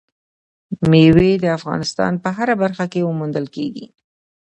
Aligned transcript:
مېوې 0.89 1.31
د 1.39 1.45
افغانستان 1.57 2.13
په 2.23 2.29
هره 2.37 2.55
برخه 2.63 2.85
کې 2.91 2.99
موندل 3.19 3.45
کېږي. 3.55 3.85